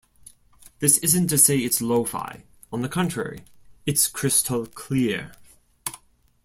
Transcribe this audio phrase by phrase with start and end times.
[0.79, 2.41] This isn't to say it's lo-fi;
[2.73, 3.45] on the contrary,
[3.85, 5.33] it's crystal clear.